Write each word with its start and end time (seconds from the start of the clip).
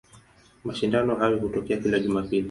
Mashindano 0.65 1.15
hayo 1.15 1.37
hutokea 1.37 1.77
kila 1.77 1.99
Jumapili. 1.99 2.39